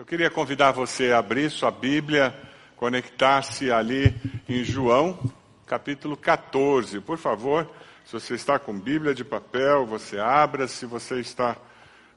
[0.00, 2.34] Eu queria convidar você a abrir sua Bíblia,
[2.74, 4.16] conectar-se ali
[4.48, 5.30] em João,
[5.66, 7.02] capítulo 14.
[7.02, 7.70] Por favor,
[8.06, 10.66] se você está com Bíblia de papel, você abra.
[10.66, 11.54] Se você está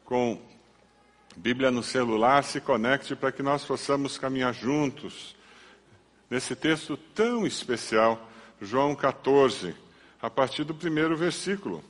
[0.05, 0.39] com
[1.35, 5.35] Bíblia no celular, se conecte para que nós possamos caminhar juntos
[6.29, 8.29] nesse texto tão especial,
[8.61, 9.75] João 14,
[10.21, 11.83] a partir do primeiro versículo.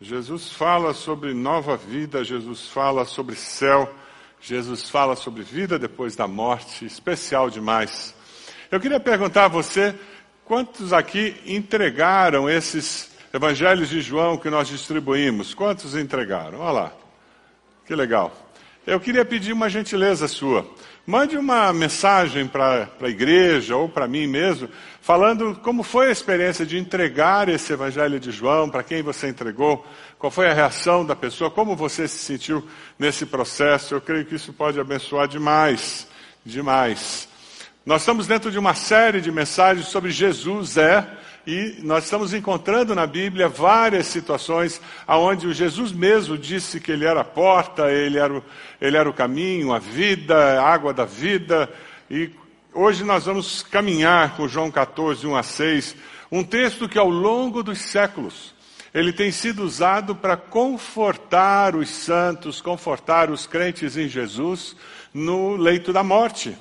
[0.00, 3.92] Jesus fala sobre nova vida, Jesus fala sobre céu.
[4.40, 8.14] Jesus fala sobre vida depois da morte, especial demais.
[8.70, 9.94] Eu queria perguntar a você,
[10.44, 15.54] quantos aqui entregaram esses evangelhos de João que nós distribuímos?
[15.54, 16.60] Quantos entregaram?
[16.60, 16.92] Olha lá.
[17.86, 18.34] Que legal.
[18.86, 20.66] Eu queria pedir uma gentileza sua.
[21.06, 24.68] Mande uma mensagem para a igreja ou para mim mesmo,
[25.00, 29.86] falando como foi a experiência de entregar esse Evangelho de João, para quem você entregou,
[30.18, 32.66] qual foi a reação da pessoa, como você se sentiu
[32.98, 33.94] nesse processo.
[33.94, 36.08] Eu creio que isso pode abençoar demais,
[36.44, 37.28] demais.
[37.84, 41.08] Nós estamos dentro de uma série de mensagens sobre Jesus é
[41.46, 47.04] e nós estamos encontrando na Bíblia várias situações onde o Jesus mesmo disse que ele
[47.04, 48.42] era a porta, ele era o,
[48.80, 51.72] ele era o caminho, a vida, a água da vida.
[52.10, 52.30] E
[52.74, 55.96] hoje nós vamos caminhar com João 14, 1 a 6,
[56.32, 58.52] um texto que ao longo dos séculos
[58.92, 64.74] ele tem sido usado para confortar os santos, confortar os crentes em Jesus
[65.14, 66.56] no leito da morte.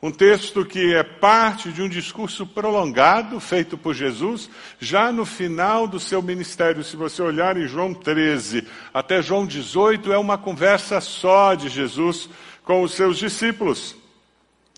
[0.00, 5.88] Um texto que é parte de um discurso prolongado feito por Jesus já no final
[5.88, 6.84] do seu ministério.
[6.84, 12.30] Se você olhar em João 13 até João 18, é uma conversa só de Jesus
[12.62, 13.96] com os seus discípulos.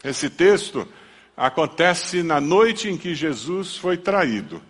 [0.03, 0.89] Esse texto
[1.37, 4.63] acontece na noite em que Jesus foi traído.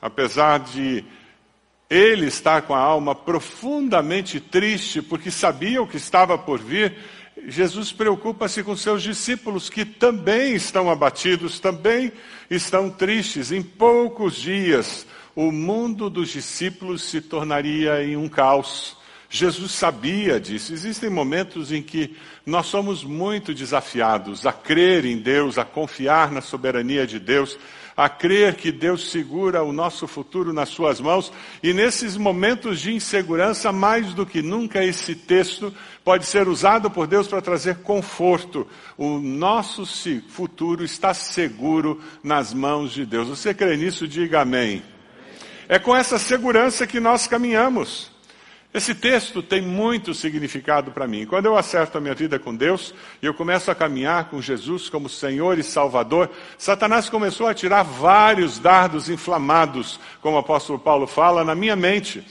[0.00, 1.04] Apesar de
[1.90, 6.96] ele estar com a alma profundamente triste, porque sabia o que estava por vir,
[7.46, 12.12] Jesus preocupa-se com seus discípulos que também estão abatidos, também
[12.50, 13.52] estão tristes.
[13.52, 18.96] Em poucos dias, o mundo dos discípulos se tornaria em um caos.
[19.28, 20.72] Jesus sabia disso.
[20.72, 26.40] Existem momentos em que nós somos muito desafiados a crer em Deus, a confiar na
[26.40, 27.56] soberania de Deus,
[27.96, 31.32] a crer que Deus segura o nosso futuro nas suas mãos.
[31.62, 35.72] E nesses momentos de insegurança, mais do que nunca, esse texto
[36.10, 38.66] pode ser usado por Deus para trazer conforto.
[38.98, 39.84] O nosso
[40.28, 43.28] futuro está seguro nas mãos de Deus.
[43.28, 44.08] Você crê nisso?
[44.08, 44.82] Diga amém.
[45.68, 48.10] É com essa segurança que nós caminhamos.
[48.74, 51.26] Esse texto tem muito significado para mim.
[51.26, 52.92] Quando eu acerto a minha vida com Deus
[53.22, 56.28] e eu começo a caminhar com Jesus como Senhor e Salvador,
[56.58, 62.26] Satanás começou a tirar vários dardos inflamados, como o apóstolo Paulo fala, na minha mente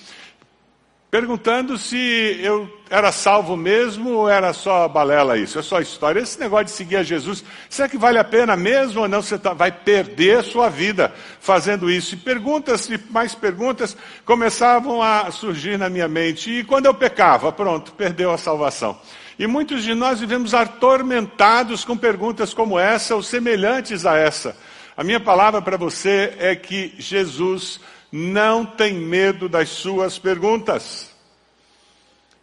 [1.11, 6.19] perguntando se eu era salvo mesmo ou era só balela isso, é só história.
[6.19, 9.21] Esse negócio de seguir a Jesus, será que vale a pena mesmo ou não?
[9.21, 12.15] Você tá, vai perder a sua vida fazendo isso.
[12.15, 16.59] E perguntas e mais perguntas começavam a surgir na minha mente.
[16.59, 18.99] E quando eu pecava, pronto, perdeu a salvação.
[19.37, 24.55] E muitos de nós vivemos atormentados com perguntas como essa ou semelhantes a essa.
[24.97, 27.79] A minha palavra para você é que Jesus
[28.11, 31.09] não tem medo das suas perguntas.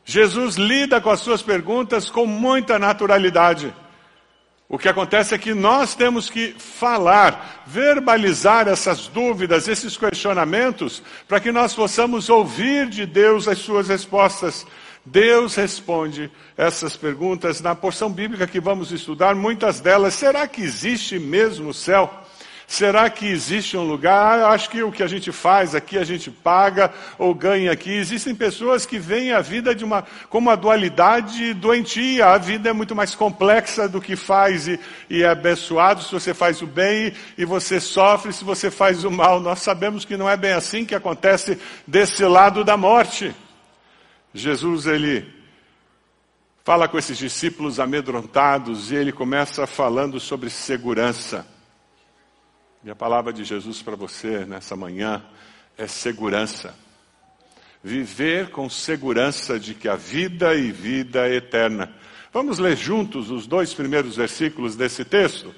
[0.05, 3.75] Jesus lida com as suas perguntas com muita naturalidade.
[4.69, 11.39] O que acontece é que nós temos que falar, verbalizar essas dúvidas, esses questionamentos, para
[11.39, 14.67] que nós possamos ouvir de Deus as suas respostas.
[15.05, 20.15] Deus responde essas perguntas na porção bíblica que vamos estudar, muitas delas.
[20.15, 22.26] Será que existe mesmo o céu?
[22.69, 24.39] Será que existe um lugar?
[24.39, 27.71] Ah, eu acho que o que a gente faz aqui, a gente paga ou ganha
[27.71, 27.93] aqui.
[27.93, 32.27] Existem pessoas que veem a vida de uma, com uma dualidade doentia.
[32.27, 36.35] A vida é muito mais complexa do que faz e, e é abençoado se você
[36.35, 39.39] faz o bem e você sofre se você faz o mal.
[39.39, 41.57] Nós sabemos que não é bem assim que acontece
[41.87, 43.33] desse lado da morte.
[44.35, 45.25] Jesus, ele
[46.65, 51.56] fala com esses discípulos amedrontados e ele começa falando sobre segurança.
[52.87, 55.21] E a palavra de Jesus para você nessa manhã
[55.77, 56.73] é segurança.
[57.83, 61.93] Viver com segurança de que a vida e vida é eterna.
[62.33, 65.53] Vamos ler juntos os dois primeiros versículos desse texto?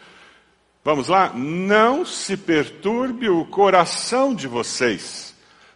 [0.82, 1.30] Vamos lá?
[1.34, 5.34] Não se perturbe o coração de vocês.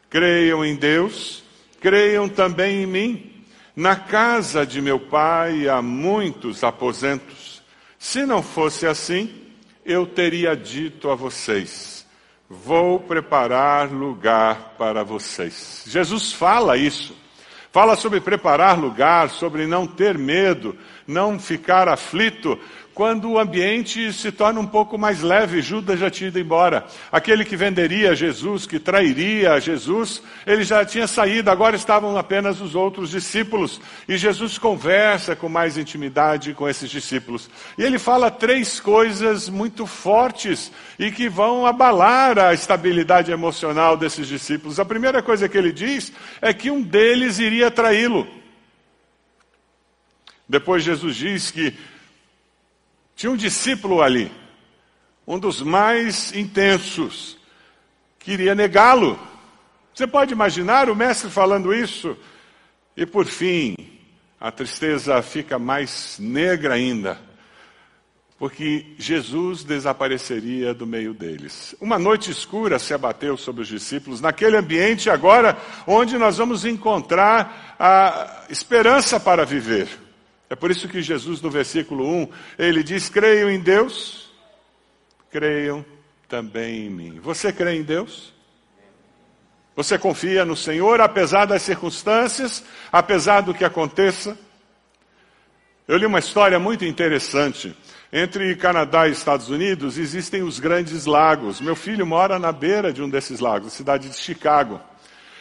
[0.08, 1.44] Creiam em Deus,
[1.82, 3.44] creiam também em mim.
[3.76, 7.62] Na casa de meu pai há muitos aposentos.
[7.98, 9.41] Se não fosse assim,
[9.84, 12.06] eu teria dito a vocês:
[12.48, 15.84] vou preparar lugar para vocês.
[15.86, 17.20] Jesus fala isso.
[17.72, 20.76] Fala sobre preparar lugar, sobre não ter medo,
[21.06, 22.60] não ficar aflito,
[22.94, 26.84] quando o ambiente se torna um pouco mais leve, Judas já tinha ido embora.
[27.10, 32.74] Aquele que venderia Jesus, que trairia Jesus, ele já tinha saído, agora estavam apenas os
[32.74, 33.80] outros discípulos.
[34.06, 37.48] E Jesus conversa com mais intimidade com esses discípulos.
[37.78, 44.26] E ele fala três coisas muito fortes e que vão abalar a estabilidade emocional desses
[44.28, 44.78] discípulos.
[44.78, 46.12] A primeira coisa que ele diz
[46.42, 48.28] é que um deles iria traí-lo.
[50.46, 51.74] Depois Jesus diz que
[53.22, 54.32] tinha um discípulo ali,
[55.24, 57.38] um dos mais intensos,
[58.18, 59.16] queria negá-lo.
[59.94, 62.16] Você pode imaginar o mestre falando isso?
[62.96, 63.76] E por fim,
[64.40, 67.16] a tristeza fica mais negra ainda,
[68.40, 71.76] porque Jesus desapareceria do meio deles.
[71.80, 77.76] Uma noite escura se abateu sobre os discípulos, naquele ambiente agora onde nós vamos encontrar
[77.78, 80.01] a esperança para viver.
[80.52, 82.28] É por isso que Jesus, no versículo 1,
[82.58, 84.30] ele diz: Creio em Deus,
[85.30, 85.82] creiam
[86.28, 87.20] também em mim.
[87.20, 88.34] Você crê em Deus?
[89.74, 92.62] Você confia no Senhor, apesar das circunstâncias,
[92.92, 94.38] apesar do que aconteça?
[95.88, 97.74] Eu li uma história muito interessante.
[98.12, 101.62] Entre Canadá e Estados Unidos existem os grandes lagos.
[101.62, 104.82] Meu filho mora na beira de um desses lagos, cidade de Chicago.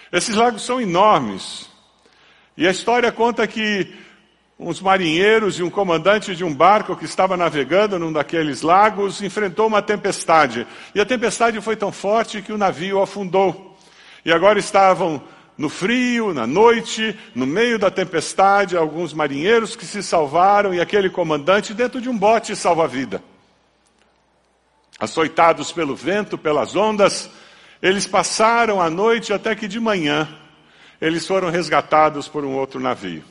[0.10, 1.70] Esses lagos são enormes.
[2.56, 3.94] E a história conta que
[4.62, 9.66] uns marinheiros e um comandante de um barco que estava navegando num daqueles lagos enfrentou
[9.66, 10.68] uma tempestade.
[10.94, 13.76] E a tempestade foi tão forte que o navio afundou.
[14.24, 15.20] E agora estavam
[15.58, 21.10] no frio, na noite, no meio da tempestade, alguns marinheiros que se salvaram e aquele
[21.10, 23.22] comandante dentro de um bote salva-vida.
[25.00, 27.32] Açoitados pelo vento, pelas ondas,
[27.82, 30.30] eles passaram a noite até que de manhã
[31.02, 33.31] eles foram resgatados por um outro navio.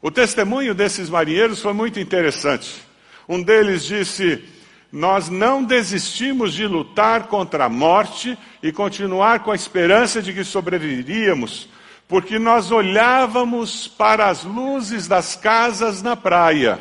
[0.00, 2.82] O testemunho desses marinheiros foi muito interessante.
[3.28, 4.44] Um deles disse:
[4.92, 10.44] Nós não desistimos de lutar contra a morte e continuar com a esperança de que
[10.44, 11.68] sobreviveríamos,
[12.06, 16.80] porque nós olhávamos para as luzes das casas na praia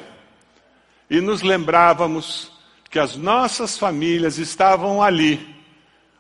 [1.10, 2.52] e nos lembrávamos
[2.90, 5.56] que as nossas famílias estavam ali,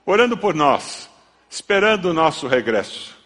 [0.06, 1.10] orando por nós,
[1.50, 3.17] esperando o nosso regresso.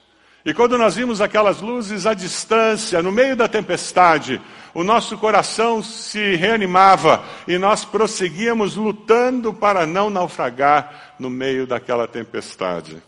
[0.43, 4.41] E quando nós vimos aquelas luzes à distância, no meio da tempestade,
[4.73, 12.07] o nosso coração se reanimava e nós prosseguíamos lutando para não naufragar no meio daquela
[12.07, 13.01] tempestade.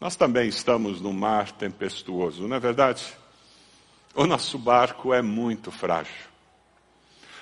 [0.00, 3.04] Nós também estamos num mar tempestuoso, não é verdade?
[4.14, 6.28] O nosso barco é muito frágil.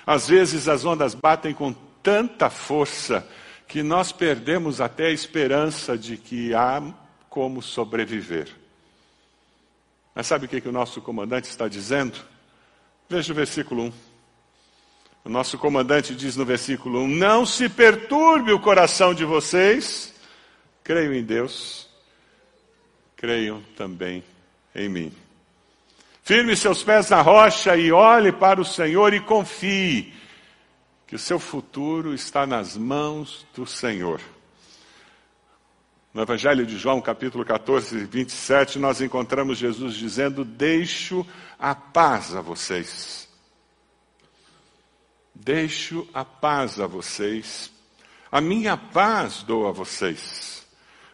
[0.05, 1.71] Às vezes as ondas batem com
[2.01, 3.27] tanta força
[3.67, 6.81] que nós perdemos até a esperança de que há
[7.29, 8.47] como sobreviver.
[10.17, 12.17] Mas sabe o que, que o nosso comandante está dizendo?
[13.07, 13.93] Veja o versículo 1.
[15.25, 20.11] O nosso comandante diz no versículo 1: Não se perturbe o coração de vocês,
[20.83, 21.87] creiam em Deus,
[23.15, 24.23] creiam também
[24.73, 25.13] em mim.
[26.23, 30.11] Firme seus pés na rocha e olhe para o Senhor e confie
[31.05, 34.19] que o seu futuro está nas mãos do Senhor.
[36.17, 41.23] No Evangelho de João, capítulo 14, 27, nós encontramos Jesus dizendo: Deixo
[41.59, 43.29] a paz a vocês.
[45.31, 47.71] Deixo a paz a vocês.
[48.31, 50.65] A minha paz dou a vocês.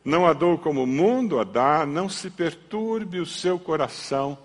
[0.06, 4.38] Não a dou como o mundo a dá, não se perturbe o seu coração,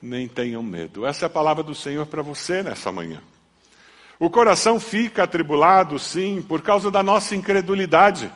[0.00, 1.04] nem tenham medo.
[1.04, 3.20] Essa é a palavra do Senhor para você nessa manhã.
[4.18, 8.32] O coração fica atribulado, sim, por causa da nossa incredulidade.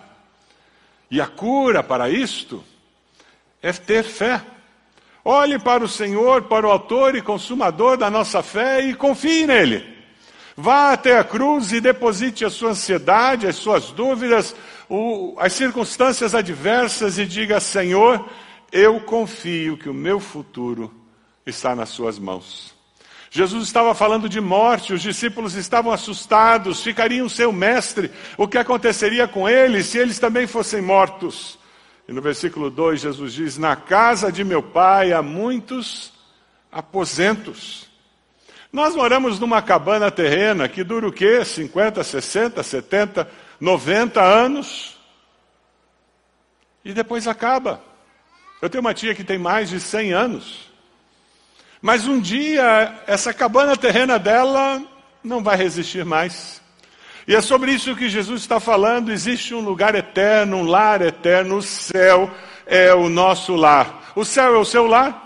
[1.10, 2.62] E a cura para isto
[3.62, 4.42] é ter fé.
[5.24, 9.96] Olhe para o Senhor, para o autor e consumador da nossa fé e confie nele.
[10.56, 14.54] Vá até a cruz e deposite a sua ansiedade, as suas dúvidas,
[14.88, 18.28] o, as circunstâncias adversas e diga: Senhor,
[18.70, 20.94] eu confio que o meu futuro
[21.44, 22.75] está nas suas mãos.
[23.36, 29.28] Jesus estava falando de morte, os discípulos estavam assustados, ficariam seu mestre, o que aconteceria
[29.28, 31.58] com eles se eles também fossem mortos?
[32.08, 36.14] E no versículo 2, Jesus diz: Na casa de meu pai há muitos
[36.72, 37.86] aposentos.
[38.72, 41.44] Nós moramos numa cabana terrena que dura o quê?
[41.44, 44.96] 50, 60, 70, 90 anos.
[46.82, 47.82] E depois acaba.
[48.62, 50.65] Eu tenho uma tia que tem mais de 100 anos.
[51.80, 54.82] Mas um dia, essa cabana terrena dela
[55.22, 56.60] não vai resistir mais.
[57.28, 59.10] E é sobre isso que Jesus está falando.
[59.10, 61.56] Existe um lugar eterno, um lar eterno.
[61.56, 62.30] O céu
[62.66, 64.12] é o nosso lar.
[64.14, 65.25] O céu é o seu lar?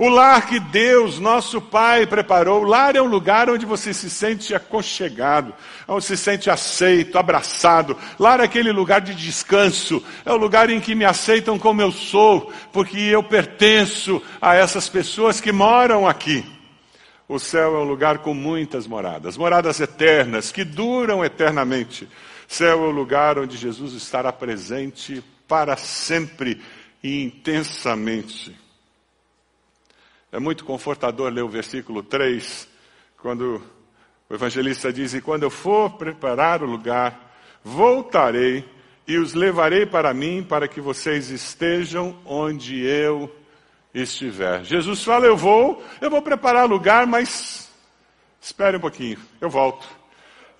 [0.00, 2.62] O lar que Deus, nosso Pai, preparou.
[2.62, 5.52] O lar é um lugar onde você se sente aconchegado,
[5.86, 7.94] onde se sente aceito, abraçado.
[8.18, 10.02] Lar é aquele lugar de descanso.
[10.24, 14.88] É o lugar em que me aceitam como eu sou, porque eu pertenço a essas
[14.88, 16.46] pessoas que moram aqui.
[17.28, 22.08] O céu é um lugar com muitas moradas, moradas eternas, que duram eternamente.
[22.48, 26.58] Céu é o lugar onde Jesus estará presente para sempre
[27.04, 28.69] e intensamente.
[30.32, 32.68] É muito confortador ler o versículo 3,
[33.18, 33.62] quando
[34.28, 37.34] o evangelista diz: E quando eu for preparar o lugar,
[37.64, 38.64] voltarei
[39.06, 43.34] e os levarei para mim, para que vocês estejam onde eu
[43.92, 44.62] estiver.
[44.64, 47.68] Jesus fala: Eu vou, eu vou preparar lugar, mas
[48.40, 49.86] espere um pouquinho, eu volto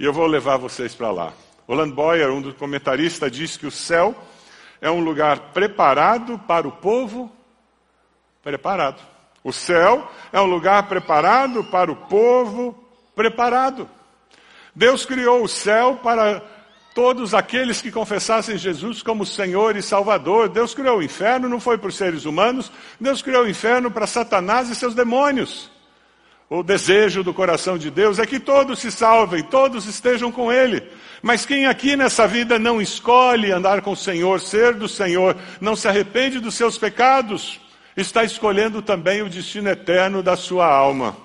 [0.00, 1.32] e eu vou levar vocês para lá.
[1.68, 4.16] Roland Boyer, um dos comentaristas, diz que o céu
[4.80, 7.30] é um lugar preparado para o povo
[8.42, 9.00] preparado.
[9.42, 12.78] O céu é um lugar preparado para o povo
[13.14, 13.88] preparado.
[14.74, 16.42] Deus criou o céu para
[16.94, 20.48] todos aqueles que confessassem Jesus como Senhor e Salvador.
[20.48, 22.70] Deus criou o inferno, não foi para os seres humanos,
[23.00, 25.70] Deus criou o inferno para Satanás e seus demônios.
[26.48, 30.82] O desejo do coração de Deus é que todos se salvem, todos estejam com Ele.
[31.22, 35.76] Mas quem aqui nessa vida não escolhe andar com o Senhor, ser do Senhor, não
[35.76, 37.60] se arrepende dos seus pecados,
[37.96, 41.16] está escolhendo também o destino eterno da sua alma.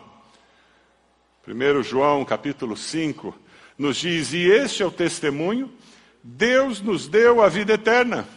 [1.47, 3.35] 1 João capítulo 5
[3.77, 5.71] nos diz: E este é o testemunho,
[6.23, 8.27] Deus nos deu a vida eterna.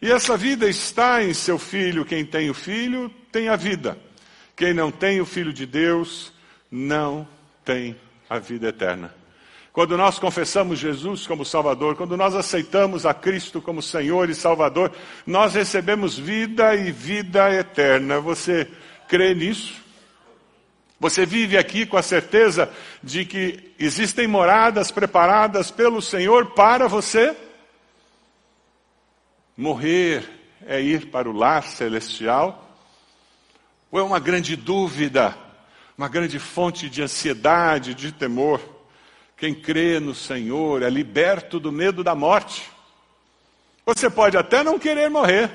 [0.00, 2.04] E essa vida está em seu filho.
[2.04, 3.96] Quem tem o filho tem a vida.
[4.56, 6.32] Quem não tem o filho de Deus
[6.70, 7.26] não
[7.64, 7.96] tem
[8.28, 9.21] a vida eterna.
[9.72, 14.92] Quando nós confessamos Jesus como Salvador, quando nós aceitamos a Cristo como Senhor e Salvador,
[15.26, 18.20] nós recebemos vida e vida eterna.
[18.20, 18.70] Você
[19.08, 19.80] crê nisso?
[21.00, 22.70] Você vive aqui com a certeza
[23.02, 27.34] de que existem moradas preparadas pelo Senhor para você?
[29.56, 30.22] Morrer
[30.66, 32.78] é ir para o lar celestial?
[33.90, 35.34] Ou é uma grande dúvida,
[35.96, 38.60] uma grande fonte de ansiedade, de temor?
[39.42, 42.62] Quem crê no Senhor é liberto do medo da morte.
[43.84, 45.50] Você pode até não querer morrer,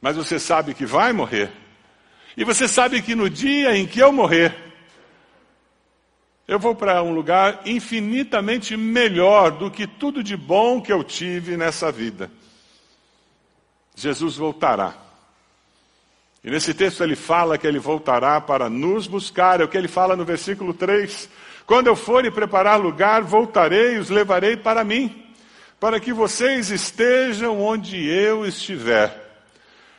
[0.00, 1.52] mas você sabe que vai morrer.
[2.38, 4.56] E você sabe que no dia em que eu morrer,
[6.48, 11.54] eu vou para um lugar infinitamente melhor do que tudo de bom que eu tive
[11.58, 12.30] nessa vida.
[13.94, 14.96] Jesus voltará.
[16.42, 19.86] E nesse texto ele fala que ele voltará para nos buscar, é o que ele
[19.86, 21.28] fala no versículo 3.
[21.68, 25.22] Quando eu for e preparar lugar, voltarei e os levarei para mim,
[25.78, 29.44] para que vocês estejam onde eu estiver.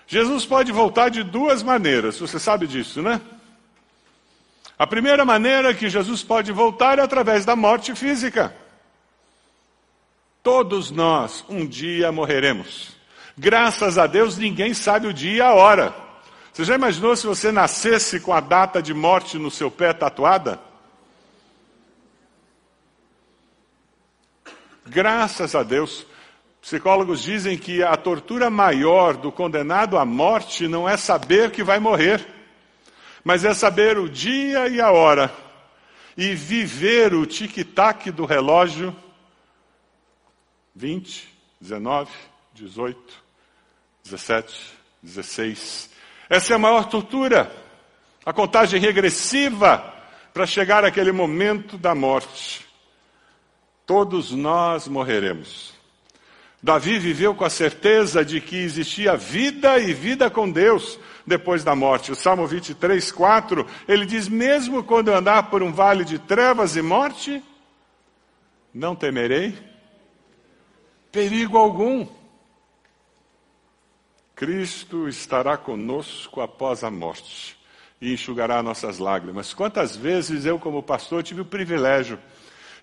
[0.07, 3.21] Jesus pode voltar de duas maneiras, você sabe disso, né?
[4.79, 8.51] A primeira maneira que Jesus pode voltar é através da morte física.
[10.41, 12.97] Todos nós um dia morreremos.
[13.37, 15.93] Graças a Deus ninguém sabe o dia e a hora.
[16.51, 20.67] Você já imaginou se você nascesse com a data de morte no seu pé tatuada?
[24.89, 26.03] Graças a Deus,
[26.59, 31.79] psicólogos dizem que a tortura maior do condenado à morte não é saber que vai
[31.79, 32.25] morrer,
[33.23, 35.31] mas é saber o dia e a hora
[36.17, 38.95] e viver o tic-tac do relógio
[40.75, 41.29] 20,
[41.61, 42.09] 19,
[42.55, 42.99] 18,
[44.05, 45.89] 17, 16.
[46.27, 47.55] Essa é a maior tortura,
[48.25, 49.93] a contagem regressiva
[50.33, 52.68] para chegar àquele momento da morte.
[53.89, 55.73] Todos nós morreremos.
[56.61, 61.75] Davi viveu com a certeza de que existia vida e vida com Deus depois da
[61.75, 62.11] morte.
[62.11, 66.75] O Salmo 23, 4, ele diz: Mesmo quando eu andar por um vale de trevas
[66.75, 67.43] e morte,
[68.71, 69.57] não temerei
[71.11, 72.05] perigo algum.
[74.35, 77.57] Cristo estará conosco após a morte
[77.99, 79.51] e enxugará nossas lágrimas.
[79.51, 82.19] Quantas vezes eu, como pastor, tive o privilégio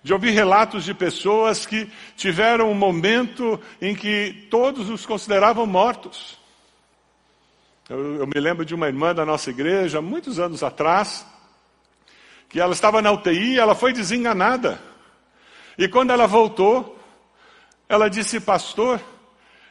[0.07, 6.39] de ouvir relatos de pessoas que tiveram um momento em que todos os consideravam mortos.
[7.89, 11.27] Eu, eu, me lembro de uma irmã da nossa igreja, muitos anos atrás,
[12.47, 14.79] que ela estava na UTI, ela foi desenganada.
[15.77, 16.97] E quando ela voltou,
[17.89, 19.01] ela disse, pastor,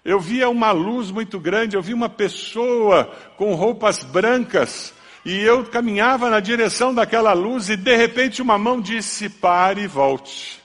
[0.05, 3.07] eu via uma luz muito grande, eu vi uma pessoa
[3.39, 4.93] com roupas brancas
[5.27, 9.87] e eu caminhava na direção daquela luz e de repente uma mão disse: pare e
[9.89, 10.63] volte.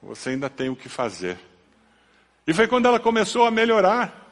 [0.00, 1.36] Você ainda tem o que fazer.
[2.46, 4.30] E foi quando ela começou a melhorar.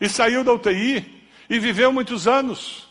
[0.00, 1.22] E saiu da UTI.
[1.48, 2.88] E viveu muitos anos.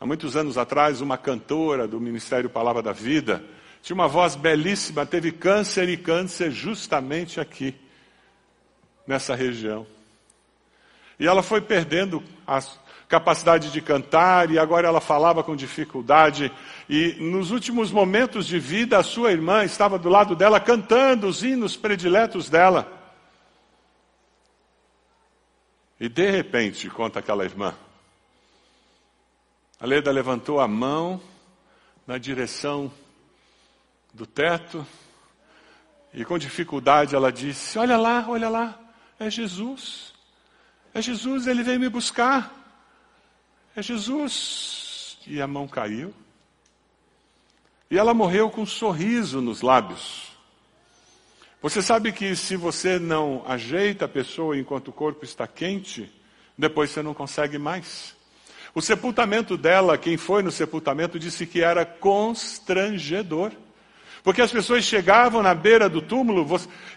[0.00, 3.40] Há muitos anos atrás, uma cantora do Ministério Palavra da Vida
[3.82, 7.72] tinha uma voz belíssima, teve câncer e câncer justamente aqui,
[9.06, 9.86] nessa região.
[11.20, 12.60] E ela foi perdendo a
[13.06, 16.50] capacidade de cantar e agora ela falava com dificuldade.
[16.88, 21.42] E nos últimos momentos de vida, a sua irmã estava do lado dela cantando os
[21.42, 22.90] hinos prediletos dela.
[26.00, 27.74] E de repente, conta aquela irmã,
[29.78, 31.20] a Leda levantou a mão
[32.06, 32.90] na direção
[34.14, 34.86] do teto
[36.14, 38.78] e com dificuldade ela disse: Olha lá, olha lá,
[39.18, 40.09] é Jesus.
[40.92, 42.52] É Jesus, ele veio me buscar.
[43.76, 45.18] É Jesus.
[45.26, 46.12] E a mão caiu.
[47.90, 50.30] E ela morreu com um sorriso nos lábios.
[51.62, 56.10] Você sabe que se você não ajeita a pessoa enquanto o corpo está quente,
[56.56, 58.16] depois você não consegue mais.
[58.74, 63.52] O sepultamento dela, quem foi no sepultamento, disse que era constrangedor.
[64.22, 66.46] Porque as pessoas chegavam na beira do túmulo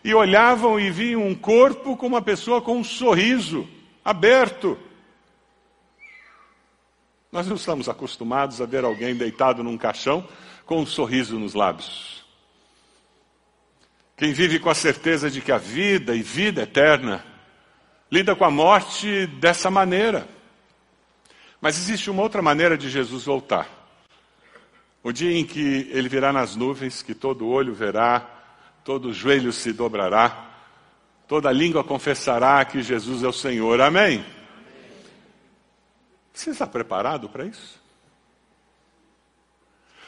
[0.03, 3.67] e olhavam e viam um corpo com uma pessoa com um sorriso
[4.03, 4.77] aberto.
[7.31, 10.27] Nós não estamos acostumados a ver alguém deitado num caixão
[10.65, 12.23] com um sorriso nos lábios.
[14.15, 17.25] Quem vive com a certeza de que a vida e vida eterna
[18.11, 20.27] lida com a morte dessa maneira.
[21.59, 23.67] Mas existe uma outra maneira de Jesus voltar.
[25.01, 28.19] O dia em que ele virá nas nuvens, que todo olho verá,
[28.83, 30.52] todo joelho se dobrará,
[31.27, 33.79] toda língua confessará que Jesus é o Senhor.
[33.81, 34.25] Amém?
[36.33, 37.81] Você está preparado para isso?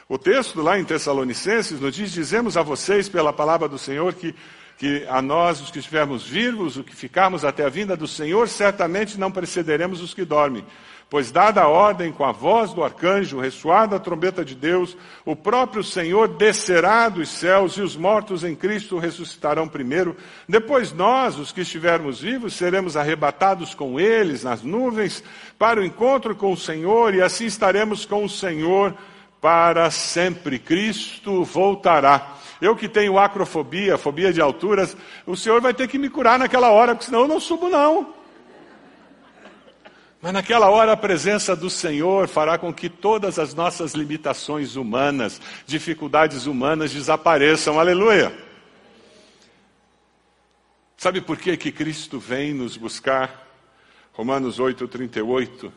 [0.08, 4.36] O texto lá em Tessalonicenses nos diz: Dizemos a vocês pela palavra do Senhor que,
[4.78, 8.48] que a nós, os que estivermos vivos, os que ficarmos até a vinda do Senhor,
[8.48, 10.66] certamente não precederemos os que dormem.
[11.08, 15.36] Pois, dada a ordem com a voz do arcanjo, ressoada a trombeta de Deus, o
[15.36, 20.18] próprio Senhor descerá dos céus e os mortos em Cristo ressuscitarão primeiro.
[20.50, 25.24] Depois, nós, os que estivermos vivos, seremos arrebatados com eles nas nuvens
[25.60, 28.96] para o encontro com o Senhor e assim estaremos com o Senhor
[29.40, 30.58] para sempre.
[30.58, 32.34] Cristo voltará.
[32.60, 36.72] Eu que tenho acrofobia, fobia de alturas, o Senhor vai ter que me curar naquela
[36.72, 38.15] hora, porque senão eu não subo não.
[40.26, 45.40] Mas naquela hora a presença do Senhor fará com que todas as nossas limitações humanas,
[45.68, 47.80] dificuldades humanas desapareçam.
[47.80, 48.36] Aleluia!
[50.98, 53.48] Sabe por que, que Cristo vem nos buscar?
[54.14, 55.72] Romanos 8, 38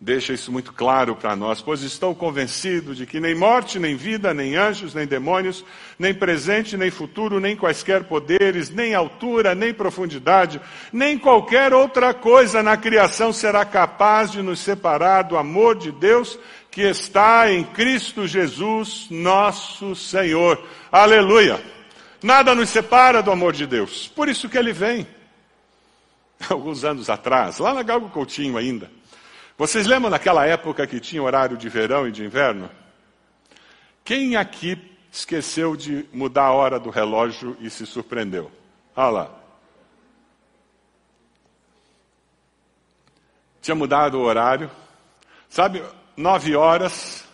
[0.00, 4.32] deixa isso muito claro para nós, pois estou convencido de que nem morte, nem vida,
[4.32, 5.62] nem anjos, nem demônios,
[5.98, 10.58] nem presente, nem futuro, nem quaisquer poderes, nem altura, nem profundidade,
[10.90, 16.38] nem qualquer outra coisa na criação será capaz de nos separar do amor de Deus
[16.70, 20.64] que está em Cristo Jesus, nosso Senhor.
[20.90, 21.60] Aleluia!
[22.22, 24.08] Nada nos separa do amor de Deus.
[24.08, 25.06] Por isso que ele vem.
[26.48, 28.90] Alguns anos atrás, lá na Galgo Coutinho ainda,
[29.60, 32.70] vocês lembram daquela época que tinha horário de verão e de inverno?
[34.02, 34.78] Quem aqui
[35.12, 38.50] esqueceu de mudar a hora do relógio e se surpreendeu?
[38.96, 39.40] Olha lá.
[43.60, 44.70] Tinha mudado o horário.
[45.46, 45.84] Sabe,
[46.16, 47.28] nove horas,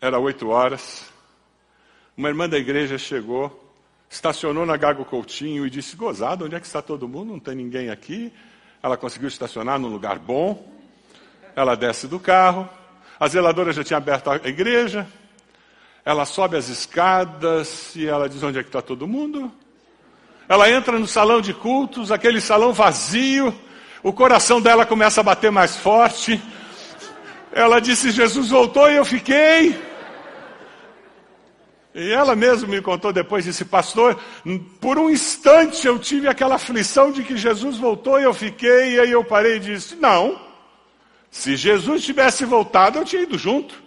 [0.00, 1.12] era oito horas.
[2.16, 3.74] Uma irmã da igreja chegou,
[4.08, 7.32] estacionou na Gago Coutinho e disse: Gozado, onde é que está todo mundo?
[7.32, 8.32] Não tem ninguém aqui.
[8.86, 10.64] Ela conseguiu estacionar num lugar bom.
[11.56, 12.68] Ela desce do carro.
[13.18, 15.04] A zeladora já tinha aberto a igreja.
[16.04, 19.50] Ela sobe as escadas e ela diz: Onde é que está todo mundo?
[20.48, 23.52] Ela entra no salão de cultos, aquele salão vazio.
[24.04, 26.40] O coração dela começa a bater mais forte.
[27.50, 29.76] Ela disse: Jesus voltou e eu fiquei.
[31.98, 34.20] E ela mesma me contou depois, disse, pastor,
[34.82, 39.00] por um instante eu tive aquela aflição de que Jesus voltou e eu fiquei, e
[39.00, 40.38] aí eu parei e disse, não,
[41.30, 43.82] se Jesus tivesse voltado, eu tinha ido junto.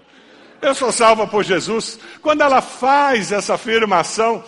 [0.59, 1.99] Eu sou salva por Jesus.
[2.19, 4.43] Quando ela faz essa afirmação,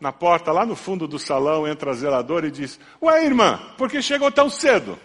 [0.00, 3.88] na porta, lá no fundo do salão, entra a zeladora e diz, ué irmã, por
[3.88, 4.98] que chegou tão cedo?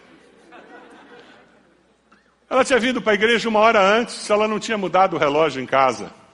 [2.50, 5.62] Ela tinha vindo para a igreja uma hora antes, ela não tinha mudado o relógio
[5.62, 6.25] em casa.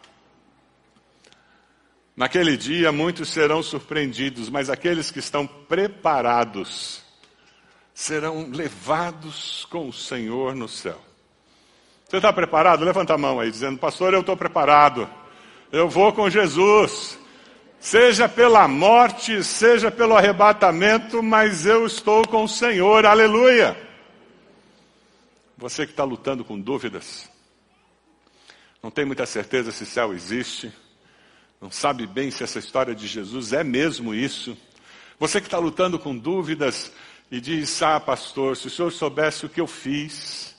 [2.15, 7.02] Naquele dia muitos serão surpreendidos, mas aqueles que estão preparados
[7.93, 11.00] serão levados com o Senhor no céu.
[12.08, 12.84] Você está preparado?
[12.84, 15.10] Levanta a mão aí, dizendo, pastor, eu estou preparado.
[15.71, 17.17] Eu vou com Jesus.
[17.82, 23.76] seja pela morte, seja pelo arrebatamento, mas eu estou com o Senhor, aleluia.
[25.58, 27.30] Você que está lutando com dúvidas,
[28.84, 30.71] não tem muita certeza se céu existe,
[31.62, 34.58] não sabe bem se essa história de Jesus é mesmo isso.
[35.19, 36.91] Você que está lutando com dúvidas
[37.30, 40.56] e diz: Ah, pastor, se o senhor soubesse o que eu fiz,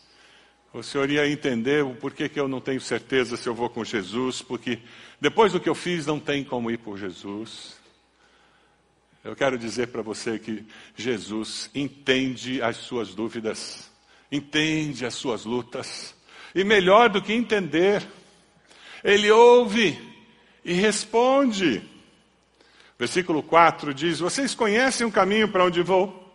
[0.72, 3.84] o senhor ia entender o porquê que eu não tenho certeza se eu vou com
[3.84, 4.78] Jesus, porque
[5.20, 7.76] depois do que eu fiz não tem como ir por Jesus.
[9.24, 10.64] Eu quero dizer para você que
[10.96, 13.90] Jesus entende as suas dúvidas,
[14.30, 16.14] entende as suas lutas,
[16.54, 18.06] e melhor do que entender,
[19.02, 20.11] ele ouve
[20.64, 21.82] e responde.
[22.98, 26.34] Versículo 4 diz: Vocês conhecem o caminho para onde vou?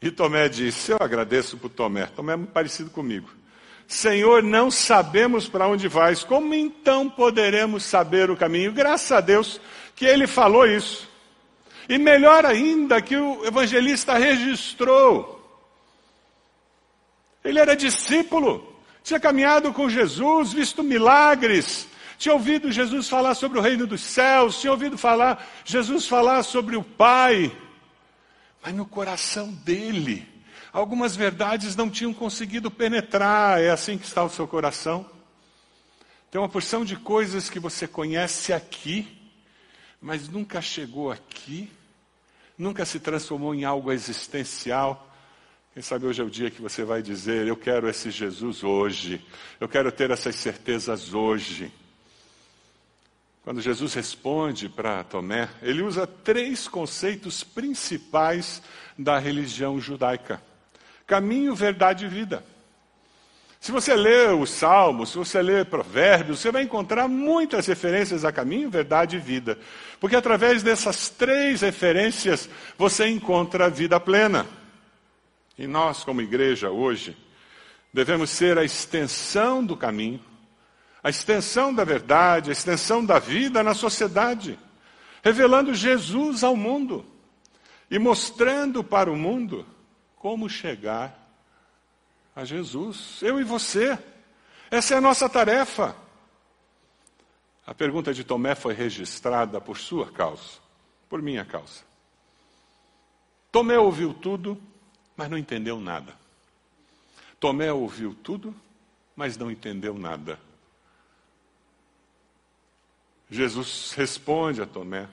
[0.00, 2.06] E Tomé disse: Eu agradeço por Tomé.
[2.06, 3.28] Tomé é muito parecido comigo.
[3.86, 8.70] Senhor, não sabemos para onde vais, como então poderemos saber o caminho?
[8.70, 9.58] Graças a Deus
[9.96, 11.08] que ele falou isso.
[11.88, 15.36] E melhor ainda que o evangelista registrou.
[17.42, 21.87] Ele era discípulo, tinha caminhado com Jesus, visto milagres,
[22.18, 26.76] tinha ouvido Jesus falar sobre o reino dos céus, tinha ouvido falar Jesus falar sobre
[26.76, 27.56] o Pai.
[28.62, 30.26] Mas no coração dele,
[30.72, 35.08] Algumas verdades não tinham conseguido penetrar, é assim que está o seu coração.
[36.30, 39.08] Tem uma porção de coisas que você conhece aqui,
[40.00, 41.70] mas nunca chegou aqui,
[42.56, 45.10] nunca se transformou em algo existencial.
[45.72, 49.24] Quem sabe hoje é o dia que você vai dizer: Eu quero esse Jesus hoje,
[49.58, 51.72] eu quero ter essas certezas hoje.
[53.48, 58.60] Quando Jesus responde para Tomé, ele usa três conceitos principais
[58.98, 60.42] da religião judaica
[61.06, 62.44] caminho, verdade e vida.
[63.58, 68.30] Se você lê os Salmos, se você lê Provérbios, você vai encontrar muitas referências a
[68.30, 69.58] caminho, verdade e vida.
[69.98, 74.44] Porque através dessas três referências você encontra a vida plena.
[75.56, 77.16] E nós, como igreja, hoje,
[77.94, 80.20] devemos ser a extensão do caminho,
[81.02, 84.58] a extensão da verdade, a extensão da vida na sociedade,
[85.22, 87.04] revelando Jesus ao mundo
[87.90, 89.66] e mostrando para o mundo
[90.16, 91.16] como chegar
[92.34, 93.20] a Jesus.
[93.22, 93.98] Eu e você.
[94.70, 95.96] Essa é a nossa tarefa.
[97.66, 100.58] A pergunta de Tomé foi registrada por sua causa,
[101.08, 101.82] por minha causa.
[103.52, 104.60] Tomé ouviu tudo,
[105.16, 106.14] mas não entendeu nada.
[107.40, 108.54] Tomé ouviu tudo,
[109.14, 110.38] mas não entendeu nada.
[113.30, 115.06] Jesus responde a Tomé,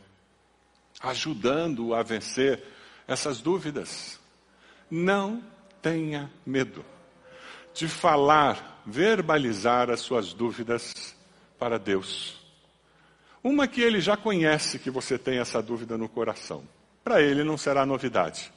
[1.02, 2.64] ajudando-o a vencer
[3.08, 4.20] essas dúvidas.
[4.90, 5.44] Não
[5.82, 6.86] tenha medo
[7.74, 11.16] de falar, verbalizar as suas dúvidas
[11.60, 12.40] para Deus.
[13.44, 16.64] Uma que ele já conhece que você tem essa dúvida no coração.
[17.04, 18.52] Para ele não será novidade.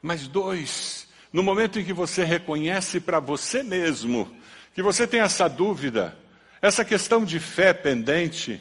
[0.00, 4.34] Mas dois, no momento em que você reconhece para você mesmo
[4.74, 6.16] que você tem essa dúvida,
[6.60, 8.60] essa questão de fé pendente,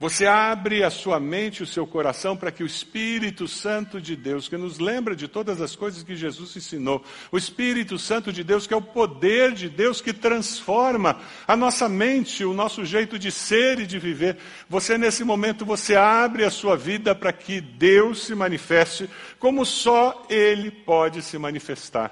[0.00, 4.48] você abre a sua mente, o seu coração, para que o Espírito Santo de Deus,
[4.48, 8.66] que nos lembra de todas as coisas que Jesus ensinou, o Espírito Santo de Deus,
[8.66, 13.30] que é o poder de Deus que transforma a nossa mente, o nosso jeito de
[13.30, 14.38] ser e de viver.
[14.70, 19.06] Você, nesse momento, você abre a sua vida para que Deus se manifeste
[19.38, 22.10] como só Ele pode se manifestar.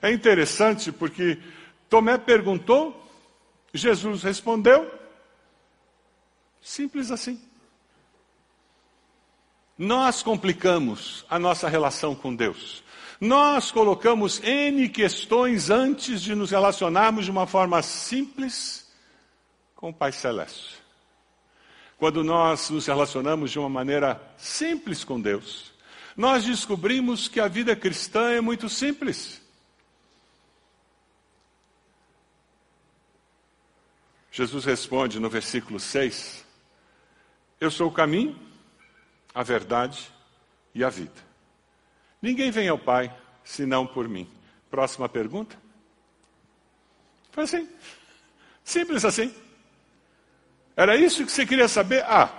[0.00, 1.36] É interessante porque
[1.90, 3.06] Tomé perguntou,
[3.74, 5.01] Jesus respondeu,
[6.62, 7.42] Simples assim.
[9.76, 12.84] Nós complicamos a nossa relação com Deus.
[13.20, 18.88] Nós colocamos N questões antes de nos relacionarmos de uma forma simples
[19.74, 20.76] com o Pai Celeste.
[21.98, 25.72] Quando nós nos relacionamos de uma maneira simples com Deus,
[26.16, 29.40] nós descobrimos que a vida cristã é muito simples.
[34.30, 36.41] Jesus responde no versículo 6:
[37.62, 38.36] eu sou o caminho,
[39.32, 40.10] a verdade
[40.74, 41.14] e a vida.
[42.20, 44.28] Ninguém vem ao Pai senão por mim.
[44.68, 45.56] Próxima pergunta.
[47.30, 47.68] Foi assim.
[48.64, 49.32] Simples assim.
[50.74, 52.02] Era isso que você queria saber?
[52.02, 52.32] Ah,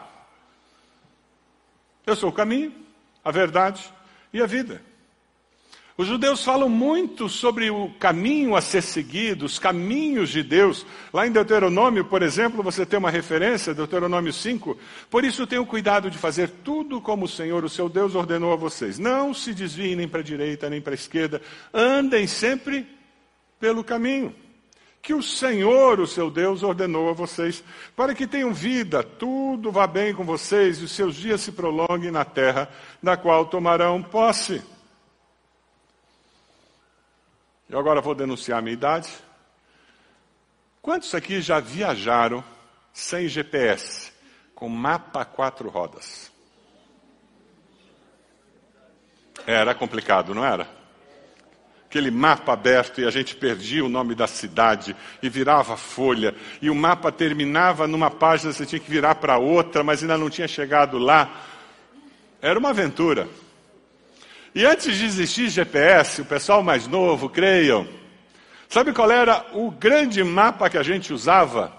[2.06, 2.76] eu sou o caminho,
[3.24, 3.94] a verdade
[4.34, 4.84] e a vida.
[5.96, 10.84] Os judeus falam muito sobre o caminho a ser seguido, os caminhos de Deus.
[11.14, 14.76] Lá em Deuteronômio, por exemplo, você tem uma referência, Deuteronômio 5.
[15.08, 18.56] Por isso tenham cuidado de fazer tudo como o Senhor, o seu Deus, ordenou a
[18.56, 18.98] vocês.
[18.98, 21.40] Não se desviem nem para a direita nem para a esquerda.
[21.72, 22.88] Andem sempre
[23.60, 24.34] pelo caminho
[25.00, 27.62] que o Senhor, o seu Deus, ordenou a vocês,
[27.94, 32.10] para que tenham vida, tudo vá bem com vocês e os seus dias se prolonguem
[32.10, 32.70] na terra,
[33.02, 34.62] da qual tomarão posse.
[37.70, 39.10] Eu agora vou denunciar a minha idade.
[40.82, 42.44] Quantos aqui já viajaram
[42.92, 44.12] sem GPS,
[44.54, 46.32] com mapa quatro rodas?
[49.48, 50.84] Era complicado, não era?
[51.94, 56.34] aquele mapa aberto e a gente perdia o nome da cidade e virava folha.
[56.60, 60.28] E o mapa terminava numa página, você tinha que virar para outra, mas ainda não
[60.28, 61.30] tinha chegado lá.
[62.42, 63.28] Era uma aventura.
[64.56, 67.88] E antes de existir GPS, o pessoal mais novo, creiam,
[68.70, 71.74] sabe qual era o grande mapa que a gente usava?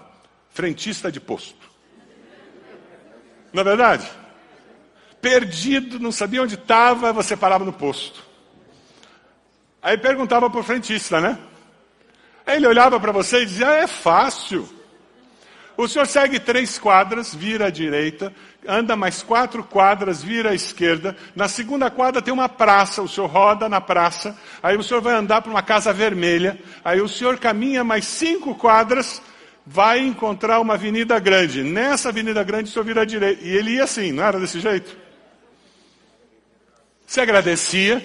[0.49, 1.69] Frentista de posto.
[3.53, 4.09] Na é verdade?
[5.21, 8.23] Perdido, não sabia onde estava, você parava no posto.
[9.81, 11.37] Aí perguntava para o frentista, né?
[12.45, 14.67] Aí ele olhava para você e dizia: ah, é fácil.
[15.77, 18.33] O senhor segue três quadras, vira à direita,
[18.67, 21.15] anda mais quatro quadras, vira à esquerda.
[21.35, 24.37] Na segunda quadra tem uma praça, o senhor roda na praça.
[24.63, 26.57] Aí o senhor vai andar para uma casa vermelha.
[26.83, 29.21] Aí o senhor caminha mais cinco quadras,
[29.65, 31.61] vai encontrar uma avenida grande.
[31.61, 33.43] Nessa avenida grande o senhor vira à direita.
[33.43, 34.95] E ele ia assim, não era desse jeito?
[37.05, 38.01] Se agradecia,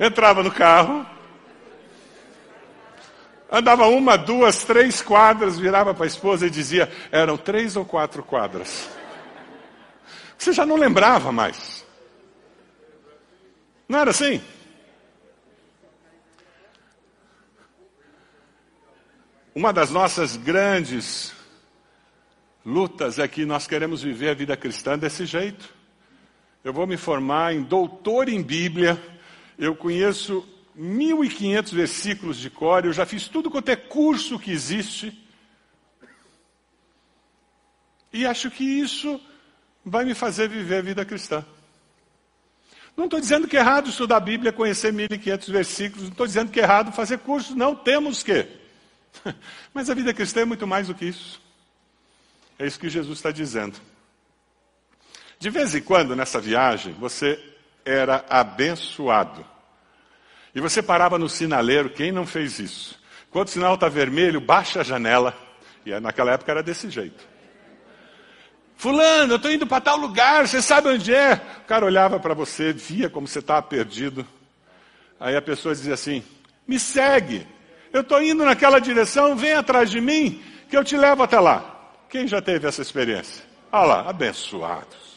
[0.00, 1.06] entrava no carro,
[3.50, 8.22] andava uma, duas, três quadras, virava para a esposa e dizia: eram três ou quatro
[8.22, 8.88] quadras.
[10.36, 11.84] Você já não lembrava mais.
[13.88, 14.40] Não era assim?
[19.54, 21.32] Uma das nossas grandes
[22.64, 25.74] lutas é que nós queremos viver a vida cristã desse jeito.
[26.62, 29.02] Eu vou me formar em doutor em Bíblia,
[29.58, 30.46] eu conheço
[30.78, 35.26] 1.500 versículos de cor, eu já fiz tudo quanto é curso que existe.
[38.12, 39.20] E acho que isso
[39.84, 41.44] vai me fazer viver a vida cristã.
[42.96, 46.50] Não estou dizendo que é errado estudar a Bíblia, conhecer 1.500 versículos, não estou dizendo
[46.50, 48.46] que é errado fazer curso, não temos que.
[49.74, 51.40] Mas a vida cristã é muito mais do que isso.
[52.58, 53.80] É isso que Jesus está dizendo.
[55.38, 57.38] De vez em quando, nessa viagem, você
[57.84, 59.44] era abençoado.
[60.54, 62.98] E você parava no sinaleiro, quem não fez isso?
[63.30, 65.36] Quando o sinal está vermelho, baixa a janela.
[65.84, 67.26] E naquela época era desse jeito.
[68.76, 71.40] Fulano, eu estou indo para tal lugar, você sabe onde é?
[71.62, 74.24] O cara olhava para você, via como você estava perdido.
[75.18, 76.22] Aí a pessoa dizia assim:
[76.66, 77.44] Me segue,
[77.92, 81.92] eu estou indo naquela direção, vem atrás de mim, que eu te levo até lá.
[82.08, 83.44] Quem já teve essa experiência?
[83.72, 85.07] Olha lá, abençoados.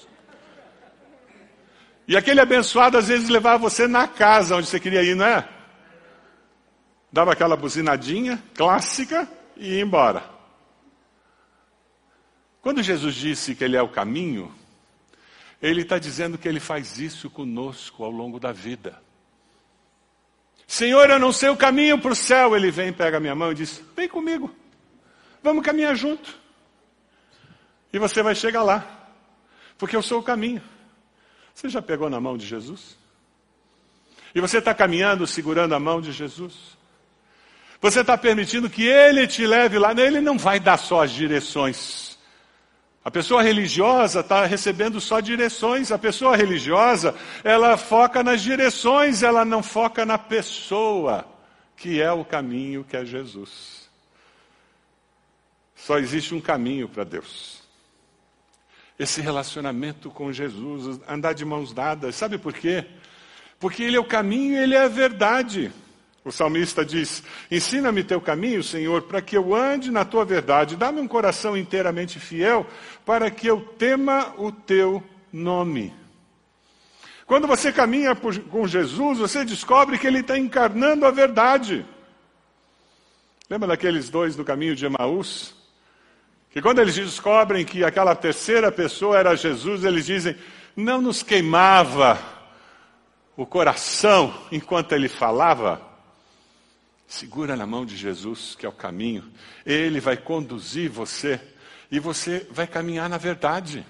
[2.12, 5.48] E aquele abençoado às vezes levava você na casa onde você queria ir, não é?
[7.10, 10.22] Dava aquela buzinadinha clássica e ia embora.
[12.62, 14.54] Quando Jesus disse que Ele é o caminho,
[15.62, 19.02] Ele está dizendo que Ele faz isso conosco ao longo da vida.
[20.68, 22.58] Senhor, eu não sei o caminho para o céu.
[22.58, 24.54] Ele vem, pega a minha mão e diz: Vem comigo,
[25.42, 26.38] vamos caminhar junto.
[27.94, 28.86] E você vai chegar lá,
[29.78, 30.62] porque eu sou o caminho.
[31.62, 32.98] Você já pegou na mão de Jesus?
[34.34, 36.56] E você está caminhando segurando a mão de Jesus?
[37.80, 39.92] Você está permitindo que Ele te leve lá?
[39.92, 42.18] Ele não vai dar só as direções.
[43.06, 45.92] A pessoa religiosa está recebendo só direções.
[45.92, 51.28] A pessoa religiosa, ela foca nas direções, ela não foca na pessoa,
[51.78, 53.88] que é o caminho que é Jesus.
[55.76, 57.61] Só existe um caminho para Deus
[58.98, 62.16] esse relacionamento com Jesus, andar de mãos dadas.
[62.16, 62.86] Sabe por quê?
[63.60, 65.72] Porque Ele é o caminho Ele é a verdade.
[66.24, 70.76] O salmista diz: Ensina-me teu caminho, Senhor, para que eu ande na tua verdade.
[70.76, 72.66] Dá-me um coração inteiramente fiel,
[73.06, 75.94] para que eu tema o teu nome.
[77.26, 81.86] Quando você caminha por, com Jesus, você descobre que Ele está encarnando a verdade.
[83.50, 85.56] Lembra daqueles dois do caminho de Emaús?
[86.52, 90.36] Que quando eles descobrem que aquela terceira pessoa era Jesus, eles dizem:
[90.76, 92.20] não nos queimava
[93.38, 95.82] o coração enquanto ele falava.
[97.08, 99.30] Segura na mão de Jesus, que é o caminho.
[99.66, 101.40] Ele vai conduzir você
[101.92, 103.86] e você vai caminhar na verdade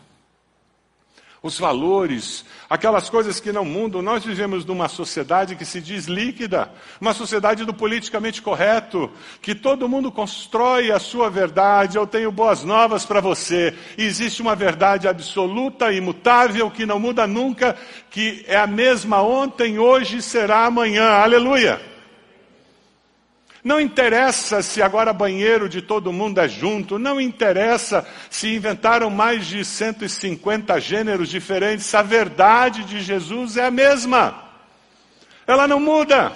[1.43, 4.01] os valores, aquelas coisas que não mudam.
[4.01, 9.09] Nós vivemos numa sociedade que se diz líquida, uma sociedade do politicamente correto,
[9.41, 11.97] que todo mundo constrói a sua verdade.
[11.97, 13.73] Eu tenho boas novas para você.
[13.97, 17.75] Existe uma verdade absoluta, imutável, que não muda nunca,
[18.11, 21.07] que é a mesma ontem, hoje será amanhã.
[21.09, 21.90] Aleluia!
[23.63, 29.45] Não interessa se agora banheiro de todo mundo é junto, não interessa se inventaram mais
[29.45, 34.43] de 150 gêneros diferentes, a verdade de Jesus é a mesma.
[35.45, 36.35] Ela não muda.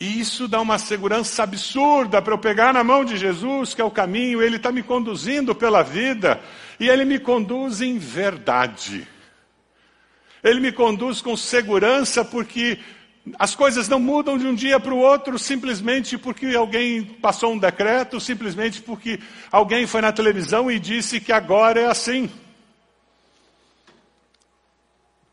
[0.00, 3.84] E isso dá uma segurança absurda para eu pegar na mão de Jesus, que é
[3.84, 6.40] o caminho, ele está me conduzindo pela vida,
[6.80, 9.06] e ele me conduz em verdade.
[10.42, 12.80] Ele me conduz com segurança porque
[13.38, 17.58] as coisas não mudam de um dia para o outro simplesmente porque alguém passou um
[17.58, 22.28] decreto, simplesmente porque alguém foi na televisão e disse que agora é assim.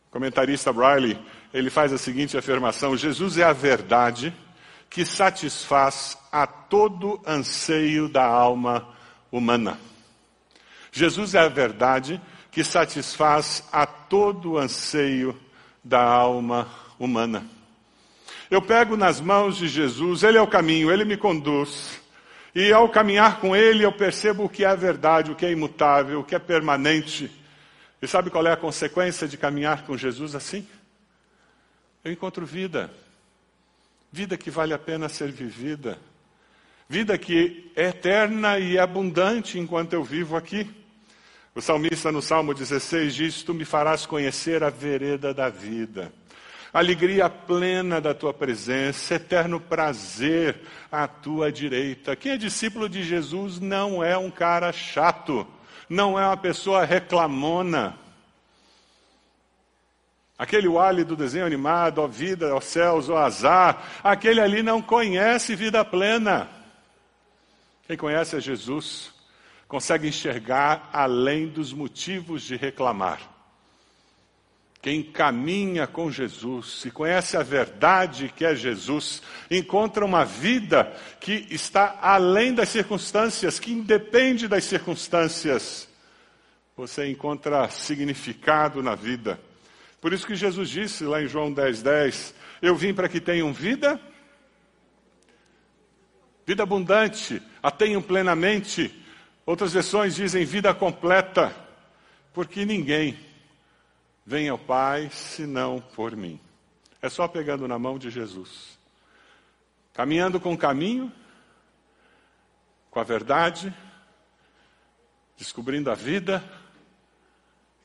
[0.07, 1.17] O comentarista Riley,
[1.51, 4.33] ele faz a seguinte afirmação: Jesus é a verdade
[4.87, 8.87] que satisfaz a todo anseio da alma
[9.31, 9.79] humana.
[10.91, 12.21] Jesus é a verdade
[12.51, 15.39] que satisfaz a todo anseio
[15.83, 16.67] da alma
[16.99, 17.58] humana.
[18.49, 22.01] Eu pego nas mãos de Jesus, Ele é o caminho, Ele me conduz.
[22.55, 26.19] E ao caminhar com Ele, eu percebo o que é verdade, o que é imutável,
[26.19, 27.29] o que é permanente.
[28.01, 30.67] E sabe qual é a consequência de caminhar com Jesus assim?
[32.03, 32.89] Eu encontro vida.
[34.11, 35.99] Vida que vale a pena ser vivida.
[36.87, 40.67] Vida que é eterna e abundante enquanto eu vivo aqui.
[41.53, 46.11] O salmista no Salmo 16 diz: Tu me farás conhecer a vereda da vida
[46.73, 52.15] alegria plena da tua presença, eterno prazer à tua direita.
[52.15, 55.45] Quem é discípulo de Jesus não é um cara chato,
[55.89, 57.97] não é uma pessoa reclamona.
[60.37, 65.55] Aquele Wally do desenho animado, ó vida, ó céus, ó azar, aquele ali não conhece
[65.55, 66.47] vida plena.
[67.85, 69.11] Quem conhece é Jesus,
[69.67, 73.38] consegue enxergar além dos motivos de reclamar.
[74.81, 81.47] Quem caminha com Jesus e conhece a verdade que é Jesus, encontra uma vida que
[81.49, 85.89] está além das circunstâncias, que independe das circunstâncias.
[86.77, 89.37] Você encontra significado na vida.
[89.99, 93.51] Por isso que Jesus disse lá em João 10, 10, eu vim para que tenham
[93.51, 93.99] vida,
[96.45, 98.97] vida abundante, a tenham plenamente.
[99.45, 101.53] Outras versões dizem vida completa,
[102.33, 103.28] porque ninguém
[104.29, 106.39] vem ao Pai senão por mim.
[107.01, 108.77] É só pegando na mão de Jesus.
[109.91, 111.11] Caminhando com o caminho,
[112.91, 113.73] com a verdade,
[115.35, 116.43] descobrindo a vida,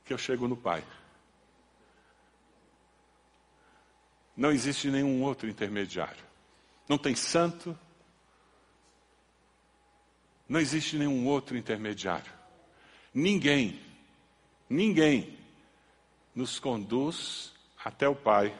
[0.05, 0.85] que eu chego no Pai.
[4.37, 6.23] Não existe nenhum outro intermediário.
[6.87, 7.75] Não tem santo.
[10.47, 12.31] Não existe nenhum outro intermediário.
[13.15, 13.81] Ninguém,
[14.69, 15.43] ninguém
[16.35, 17.53] nos conduz
[17.85, 18.55] até o Pai,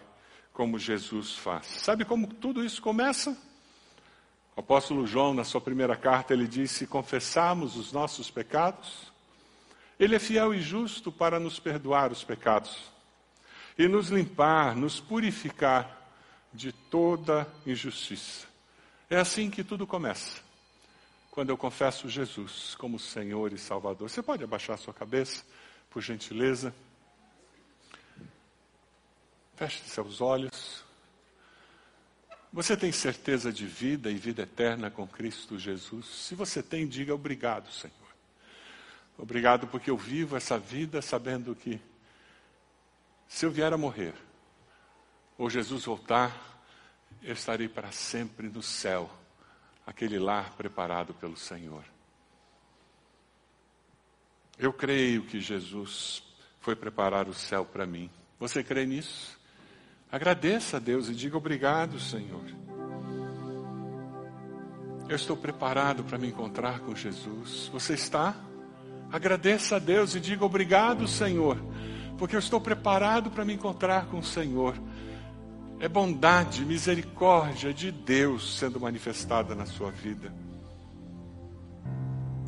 [0.53, 1.67] como Jesus faz.
[1.67, 3.37] Sabe como tudo isso começa?
[4.57, 9.13] O apóstolo João, na sua primeira carta, ele disse: se confessarmos os nossos pecados,
[9.99, 12.93] ele é fiel e justo para nos perdoar os pecados
[13.77, 16.03] e nos limpar, nos purificar
[16.53, 18.47] de toda injustiça.
[19.11, 20.41] É assim que tudo começa.
[21.31, 24.09] Quando eu confesso Jesus como Senhor e Salvador.
[24.09, 25.45] Você pode abaixar sua cabeça,
[25.91, 26.73] por gentileza?
[29.65, 30.85] Feche seus olhos.
[32.53, 36.05] Você tem certeza de vida e vida eterna com Cristo Jesus?
[36.05, 37.95] Se você tem, diga obrigado, Senhor.
[39.17, 41.81] Obrigado porque eu vivo essa vida sabendo que
[43.27, 44.13] se eu vier a morrer,
[45.39, 46.61] ou Jesus voltar,
[47.23, 49.11] eu estarei para sempre no céu,
[49.87, 51.85] aquele lar preparado pelo Senhor.
[54.59, 56.23] Eu creio que Jesus
[56.61, 58.11] foi preparar o céu para mim.
[58.39, 59.43] Você crê nisso?
[60.15, 62.45] Agradeça a Deus e diga obrigado, Senhor.
[65.09, 67.69] Eu estou preparado para me encontrar com Jesus.
[67.73, 68.33] Você está?
[69.11, 71.59] Agradeça a Deus e diga obrigado, Senhor,
[72.17, 74.77] porque eu estou preparado para me encontrar com o Senhor.
[75.81, 80.33] É bondade, misericórdia de Deus sendo manifestada na sua vida.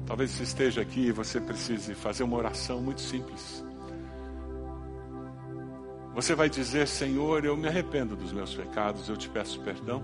[0.06, 3.65] Talvez você esteja aqui e você precise fazer uma oração muito simples.
[6.16, 10.02] Você vai dizer: Senhor, eu me arrependo dos meus pecados, eu te peço perdão.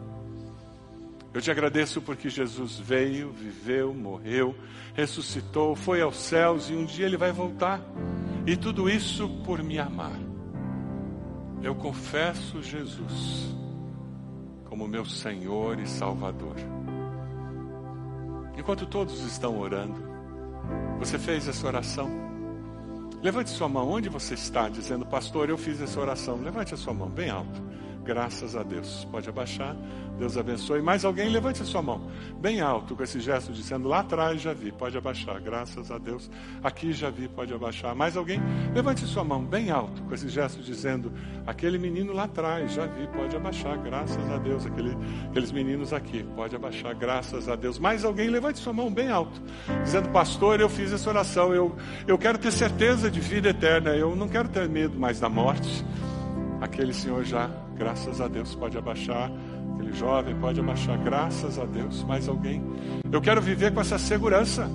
[1.32, 4.54] Eu te agradeço porque Jesus veio, viveu, morreu,
[4.92, 7.80] ressuscitou, foi aos céus e um dia ele vai voltar.
[8.46, 10.20] E tudo isso por me amar.
[11.62, 13.56] Eu confesso Jesus
[14.66, 16.56] como meu Senhor e Salvador.
[18.58, 19.98] Enquanto todos estão orando,
[20.98, 22.31] você fez essa oração?
[23.22, 26.42] Levante sua mão onde você está, dizendo, pastor, eu fiz essa oração.
[26.42, 27.62] Levante a sua mão bem alto.
[28.04, 29.06] Graças a Deus.
[29.10, 29.76] Pode abaixar.
[30.18, 30.82] Deus abençoe.
[30.82, 31.28] Mais alguém?
[31.28, 32.10] Levante a sua mão.
[32.40, 34.70] Bem alto, com esse gesto dizendo lá atrás já vi.
[34.70, 35.40] Pode abaixar.
[35.40, 36.30] Graças a Deus.
[36.62, 37.28] Aqui já vi.
[37.28, 37.94] Pode abaixar.
[37.94, 38.40] Mais alguém?
[38.74, 41.12] Levante sua mão bem alto, com esse gesto dizendo
[41.46, 43.06] aquele menino lá atrás já vi.
[43.08, 43.78] Pode abaixar.
[43.78, 44.66] Graças a Deus.
[44.66, 44.96] Aquele,
[45.30, 46.24] aqueles meninos aqui.
[46.36, 46.94] Pode abaixar.
[46.94, 47.78] Graças a Deus.
[47.78, 48.28] Mais alguém?
[48.28, 49.40] Levante sua mão bem alto,
[49.82, 51.54] dizendo pastor, eu fiz essa oração.
[51.54, 51.74] Eu,
[52.06, 53.90] eu quero ter certeza de vida eterna.
[53.90, 55.84] Eu não quero ter medo mais da morte.
[56.62, 57.50] Aquele senhor já
[57.82, 59.30] Graças a Deus pode abaixar.
[59.74, 60.96] Aquele jovem pode abaixar.
[60.98, 62.04] Graças a Deus.
[62.04, 62.62] Mais alguém?
[63.10, 64.70] Eu quero viver com essa segurança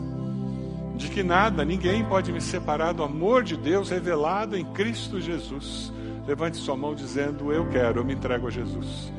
[0.96, 5.94] de que nada, ninguém pode me separar do amor de Deus revelado em Cristo Jesus.
[6.28, 9.12] Levante sua mão dizendo: Eu quero, eu me entrego a Jesus.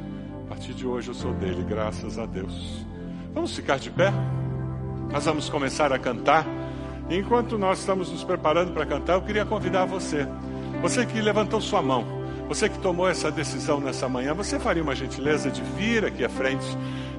[0.44, 2.84] A partir de hoje eu sou dele, graças a Deus.
[3.32, 4.12] Vamos ficar de pé?
[5.10, 6.44] Nós vamos começar a cantar.
[7.08, 10.28] Enquanto nós estamos nos preparando para cantar, eu queria convidar você,
[10.82, 12.17] você que levantou sua mão,
[12.48, 16.30] você que tomou essa decisão nessa manhã, você faria uma gentileza de vir aqui à
[16.30, 16.66] frente?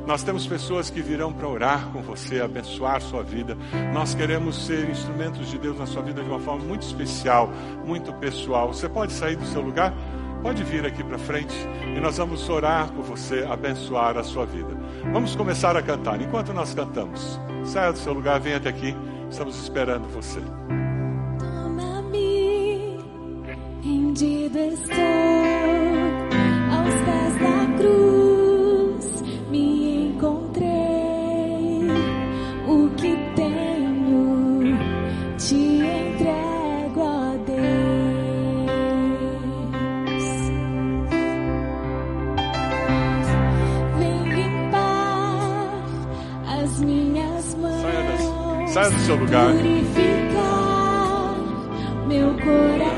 [0.08, 3.56] Nós temos pessoas que virão para orar com você, abençoar sua vida.
[3.94, 7.52] Nós queremos ser instrumentos de Deus na sua vida de uma forma muito especial,
[7.86, 8.74] muito pessoal.
[8.74, 9.94] Você pode sair do seu lugar?
[10.42, 11.54] Pode vir aqui para frente
[11.96, 14.76] e nós vamos orar por você, abençoar a sua vida.
[15.14, 16.20] Vamos começar a cantar.
[16.20, 18.96] Enquanto nós cantamos, saia do seu lugar, venha até aqui.
[19.30, 20.40] Estamos esperando você.
[24.20, 24.95] Rendido estou
[26.76, 29.05] aos pés da cruz,
[29.49, 30.67] me encontrei.
[32.67, 34.78] O que tenho
[35.38, 37.59] te entrego a Deus.
[43.97, 45.86] Vem limpar
[46.61, 48.70] as minhas mãos.
[48.72, 49.53] Saia, do seu lugar.
[49.53, 50.20] Purificar
[52.07, 52.89] meu coração.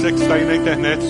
[0.00, 1.04] Você que está aí na internet.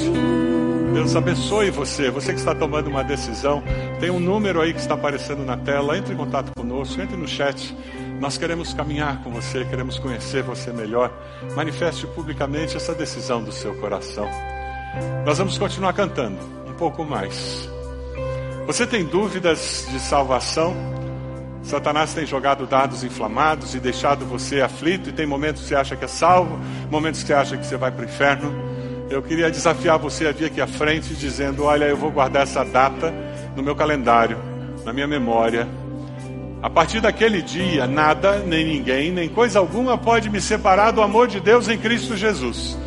[0.93, 3.63] Deus abençoe você, você que está tomando uma decisão.
[4.01, 5.97] Tem um número aí que está aparecendo na tela.
[5.97, 7.73] Entre em contato conosco, entre no chat.
[8.19, 11.13] Nós queremos caminhar com você, queremos conhecer você melhor.
[11.55, 14.29] Manifeste publicamente essa decisão do seu coração.
[15.25, 17.71] Nós vamos continuar cantando um pouco mais.
[18.67, 20.75] Você tem dúvidas de salvação?
[21.63, 25.95] Satanás tem jogado dados inflamados e deixado você aflito, e tem momentos que você acha
[25.95, 26.59] que é salvo,
[26.91, 28.80] momentos que você acha que você vai para o inferno.
[29.11, 32.65] Eu queria desafiar você a vir aqui à frente dizendo: Olha, eu vou guardar essa
[32.65, 33.13] data
[33.57, 34.39] no meu calendário,
[34.85, 35.67] na minha memória.
[36.63, 41.27] A partir daquele dia, nada, nem ninguém, nem coisa alguma pode me separar do amor
[41.27, 42.79] de Deus em Cristo Jesus.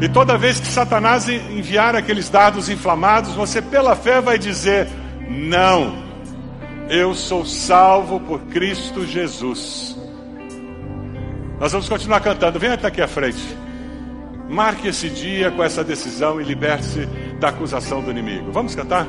[0.00, 4.88] E toda vez que Satanás enviar aqueles dados inflamados, você, pela fé, vai dizer:
[5.28, 6.06] Não.
[6.88, 9.94] Eu sou salvo por Cristo Jesus.
[11.60, 12.58] Nós vamos continuar cantando.
[12.58, 13.65] Venha até aqui à frente.
[14.48, 17.06] Marque esse dia com essa decisão e liberte-se
[17.40, 18.52] da acusação do inimigo.
[18.52, 19.06] Vamos cantar?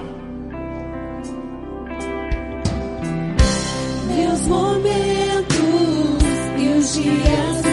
[4.15, 5.57] Meus momentos
[6.57, 7.66] e os dias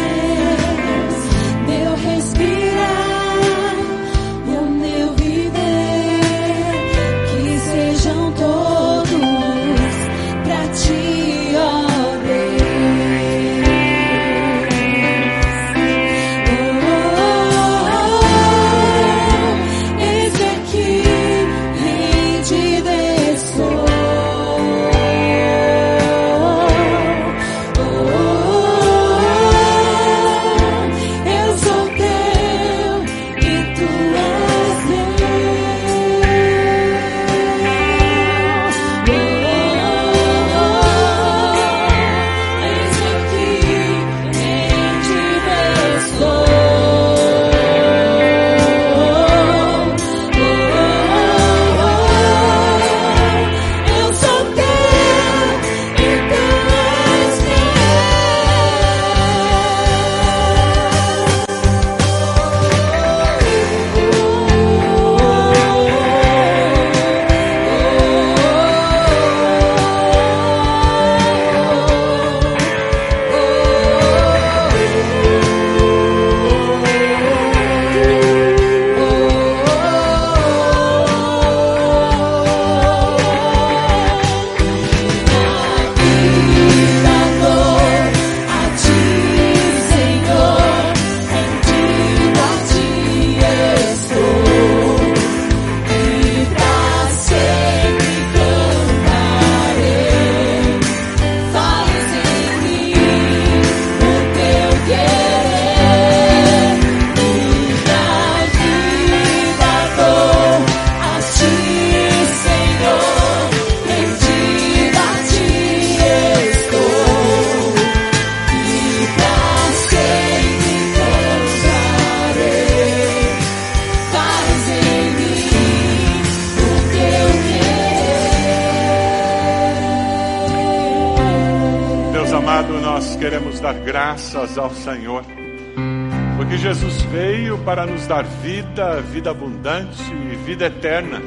[138.75, 141.23] vida, vida abundante e vida eterna.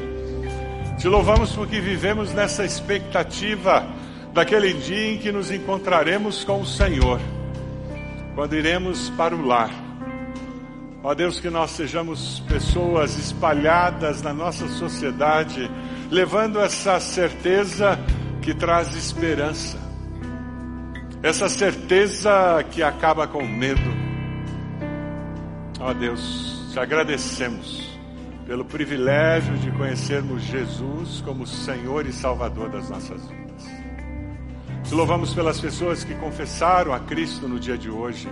[0.98, 3.88] Te louvamos porque vivemos nessa expectativa
[4.34, 7.22] daquele dia em que nos encontraremos com o Senhor,
[8.36, 9.72] quando iremos para o lar.
[11.02, 15.72] Ó Deus, que nós sejamos pessoas espalhadas na nossa sociedade,
[16.12, 17.98] levando essa certeza
[18.41, 19.78] que traz esperança,
[21.24, 23.95] essa certeza que acaba com medo.
[25.80, 27.89] Ó Deus, te agradecemos
[28.45, 33.65] pelo privilégio de conhecermos Jesus como Senhor e Salvador das nossas vidas.
[34.84, 38.30] Te louvamos pelas pessoas que confessaram a Cristo no dia de hoje.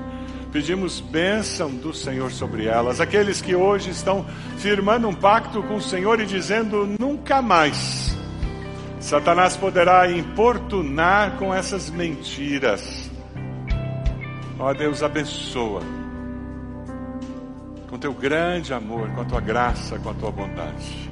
[0.51, 3.01] Pedimos bênção do Senhor sobre elas.
[3.01, 4.23] Aqueles que hoje estão
[4.59, 8.15] firmando um pacto com o Senhor e dizendo nunca mais.
[8.99, 13.09] Satanás poderá importunar com essas mentiras.
[14.59, 16.04] Ó Deus, abençoa.
[17.95, 21.09] Com teu grande amor, com a tua graça, com a tua bondade.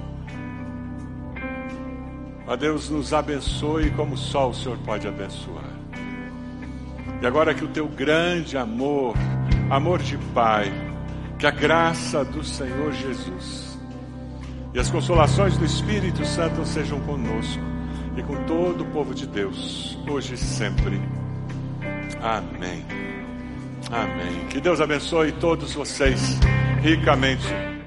[2.45, 5.63] Ó Deus, nos abençoe como só o Senhor pode abençoar.
[7.21, 9.15] E agora que o teu grande amor,
[9.69, 10.73] amor de Pai,
[11.39, 13.79] que a graça do Senhor Jesus
[14.73, 17.63] e as consolações do Espírito Santo sejam conosco
[18.17, 21.01] e com todo o povo de Deus, hoje e sempre.
[22.21, 22.85] Amém.
[23.89, 24.47] Amém.
[24.49, 26.37] Que Deus abençoe todos vocês
[26.83, 27.82] ricamente.